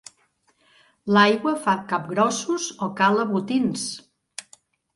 [1.15, 3.87] L'aigua fa capgrossos o cala botins.